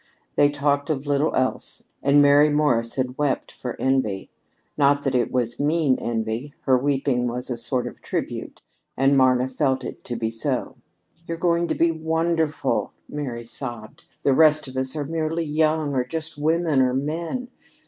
[0.35, 4.31] They talked of little else, and Mary Morrison wept for envy.
[4.75, 6.55] Not that it was mean envy.
[6.61, 8.63] Her weeping was a sort of tribute,
[8.97, 10.75] and Marna felt it to be so.
[11.27, 14.01] "You're going to be wonderful," Mary sobbed.
[14.23, 17.49] "The rest of us are merely young, or just women, or men.